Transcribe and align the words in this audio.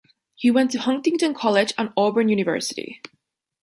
He 0.33 0.49
went 0.49 0.71
to 0.71 0.79
Huntingdon 0.79 1.35
College 1.35 1.73
and 1.77 1.93
Auburn 1.95 2.27
University. 2.27 3.03